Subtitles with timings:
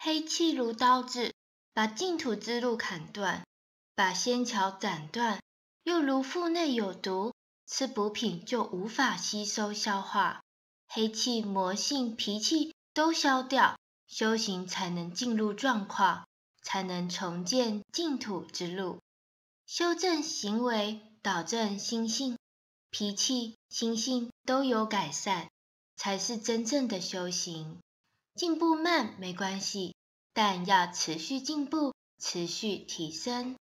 [0.00, 1.34] 黑气如刀子，
[1.74, 3.44] 把净土之路砍断，
[3.96, 5.40] 把仙桥斩断；
[5.82, 7.34] 又如腹内有毒，
[7.66, 10.40] 吃补品就无法吸收消化。
[10.86, 13.76] 黑气、魔性、脾气都消掉，
[14.06, 16.26] 修行才能进入状况，
[16.62, 19.00] 才能重建净土之路，
[19.66, 22.38] 修正行为，导正心性。
[22.90, 25.48] 脾气、心性都有改善，
[25.96, 27.78] 才是真正的修行。
[28.38, 29.96] 进步慢没关系，
[30.32, 31.92] 但要持续进步，
[32.22, 33.56] 持续提升。